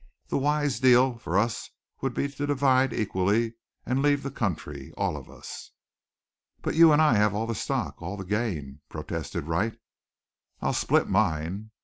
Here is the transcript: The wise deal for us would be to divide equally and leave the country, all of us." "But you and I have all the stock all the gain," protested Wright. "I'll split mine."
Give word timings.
The 0.29 0.37
wise 0.39 0.79
deal 0.79 1.19
for 1.19 1.37
us 1.37 1.69
would 2.01 2.15
be 2.15 2.27
to 2.27 2.47
divide 2.47 2.91
equally 2.91 3.53
and 3.85 4.01
leave 4.01 4.23
the 4.23 4.31
country, 4.31 4.91
all 4.97 5.15
of 5.15 5.29
us." 5.29 5.73
"But 6.63 6.73
you 6.73 6.91
and 6.91 6.99
I 6.99 7.13
have 7.17 7.35
all 7.35 7.45
the 7.45 7.53
stock 7.53 8.01
all 8.01 8.17
the 8.17 8.25
gain," 8.25 8.81
protested 8.89 9.43
Wright. 9.45 9.77
"I'll 10.59 10.73
split 10.73 11.07
mine." 11.07 11.69